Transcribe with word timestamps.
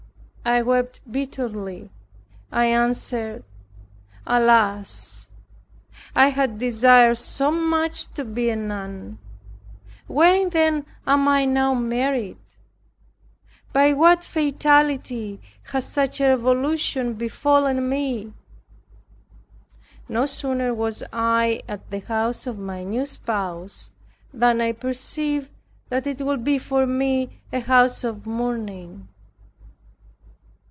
I 0.43 0.63
wept 0.63 1.01
bitterly. 1.09 1.91
I 2.51 2.65
answered, 2.65 3.43
"Alas! 4.25 5.27
I 6.15 6.29
had 6.29 6.57
desired 6.57 7.19
so 7.19 7.51
much 7.51 8.07
to 8.13 8.25
be 8.25 8.49
a 8.49 8.55
nun; 8.55 9.19
why 10.07 10.49
then 10.49 10.87
am 11.05 11.27
I 11.27 11.45
now 11.45 11.75
married? 11.75 12.39
By 13.71 13.93
what 13.93 14.23
fatality 14.23 15.39
has 15.65 15.85
such 15.85 16.19
a 16.19 16.29
revolution 16.29 17.13
befallen 17.13 17.87
me?" 17.87 18.33
No 20.09 20.25
sooner 20.25 20.73
was 20.73 21.03
I 21.13 21.61
at 21.67 21.91
the 21.91 21.99
house 21.99 22.47
of 22.47 22.57
my 22.57 22.83
new 22.83 23.05
spouse, 23.05 23.91
than 24.33 24.59
I 24.59 24.71
perceived 24.71 25.51
that 25.89 26.07
it 26.07 26.23
would 26.25 26.43
be 26.43 26.57
for 26.57 26.87
me 26.87 27.43
a 27.53 27.59
house 27.59 28.03
of 28.03 28.25
mourning. 28.25 29.07